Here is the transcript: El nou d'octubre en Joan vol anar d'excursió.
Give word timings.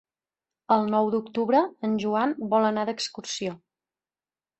El 0.75 0.87
nou 0.93 1.09
d'octubre 1.15 1.61
en 1.87 1.93
Joan 2.05 2.33
vol 2.55 2.65
anar 2.71 2.87
d'excursió. 2.91 3.55